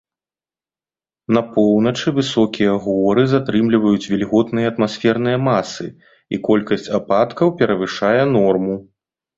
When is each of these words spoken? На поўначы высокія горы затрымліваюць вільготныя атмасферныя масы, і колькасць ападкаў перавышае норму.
На 1.37 1.43
поўначы 1.57 2.07
высокія 2.19 2.73
горы 2.87 3.27
затрымліваюць 3.35 4.09
вільготныя 4.13 4.73
атмасферныя 4.75 5.37
масы, 5.51 5.85
і 6.35 6.43
колькасць 6.51 6.93
ападкаў 7.01 7.47
перавышае 7.63 8.19
норму. 8.37 8.75